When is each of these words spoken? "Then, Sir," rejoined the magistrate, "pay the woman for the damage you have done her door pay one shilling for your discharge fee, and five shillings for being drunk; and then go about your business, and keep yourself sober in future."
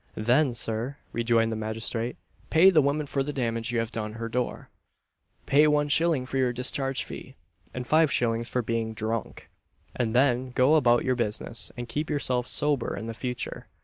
"Then, 0.17 0.55
Sir," 0.55 0.97
rejoined 1.13 1.51
the 1.51 1.55
magistrate, 1.55 2.15
"pay 2.49 2.71
the 2.71 2.81
woman 2.81 3.05
for 3.05 3.21
the 3.21 3.31
damage 3.31 3.71
you 3.71 3.77
have 3.77 3.91
done 3.91 4.13
her 4.13 4.27
door 4.27 4.71
pay 5.45 5.67
one 5.67 5.89
shilling 5.89 6.25
for 6.25 6.37
your 6.37 6.51
discharge 6.51 7.03
fee, 7.03 7.35
and 7.71 7.85
five 7.85 8.11
shillings 8.11 8.49
for 8.49 8.63
being 8.63 8.95
drunk; 8.95 9.47
and 9.95 10.15
then 10.15 10.53
go 10.55 10.73
about 10.73 11.05
your 11.05 11.13
business, 11.15 11.71
and 11.77 11.87
keep 11.87 12.09
yourself 12.09 12.47
sober 12.47 12.97
in 12.97 13.13
future." 13.13 13.67